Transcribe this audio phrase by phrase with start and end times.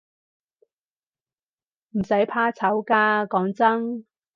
[1.91, 4.07] 唔使怕醜㗎，講真